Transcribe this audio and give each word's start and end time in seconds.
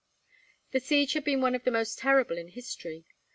The 0.71 0.79
siege 0.79 1.13
had 1.13 1.23
been 1.23 1.41
one 1.41 1.53
of 1.53 1.63
the 1.63 1.69
most 1.69 1.99
terrible 1.99 2.35
in 2.39 2.47
history. 2.47 3.05